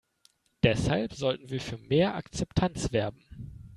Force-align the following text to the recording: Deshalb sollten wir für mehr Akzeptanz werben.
Deshalb 0.63 1.13
sollten 1.13 1.51
wir 1.51 1.61
für 1.61 1.77
mehr 1.77 2.15
Akzeptanz 2.15 2.91
werben. 2.91 3.21